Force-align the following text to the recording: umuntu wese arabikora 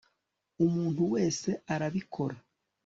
umuntu 0.65 1.01
wese 1.13 1.49
arabikora 1.73 2.37